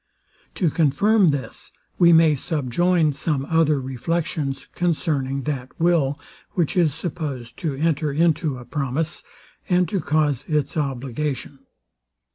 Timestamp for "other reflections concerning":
3.45-5.43